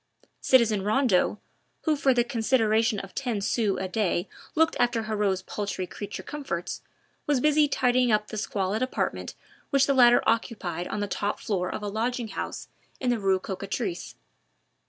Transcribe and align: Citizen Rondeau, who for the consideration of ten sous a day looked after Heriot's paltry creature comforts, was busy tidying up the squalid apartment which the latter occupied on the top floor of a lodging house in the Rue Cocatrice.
Citizen 0.41 0.81
Rondeau, 0.81 1.37
who 1.83 1.95
for 1.95 2.11
the 2.11 2.23
consideration 2.23 2.97
of 2.99 3.13
ten 3.13 3.39
sous 3.39 3.77
a 3.79 3.87
day 3.87 4.27
looked 4.55 4.75
after 4.79 5.03
Heriot's 5.03 5.43
paltry 5.43 5.85
creature 5.85 6.23
comforts, 6.23 6.81
was 7.27 7.39
busy 7.39 7.67
tidying 7.67 8.11
up 8.11 8.29
the 8.29 8.37
squalid 8.37 8.81
apartment 8.81 9.35
which 9.69 9.85
the 9.85 9.93
latter 9.93 10.27
occupied 10.27 10.87
on 10.87 11.01
the 11.01 11.07
top 11.07 11.39
floor 11.39 11.71
of 11.71 11.83
a 11.83 11.87
lodging 11.87 12.29
house 12.29 12.67
in 12.99 13.11
the 13.11 13.19
Rue 13.19 13.37
Cocatrice. 13.39 14.15